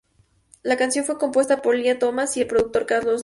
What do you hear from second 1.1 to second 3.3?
compuesta por Lynda Thomas y el productor Carlos Lara.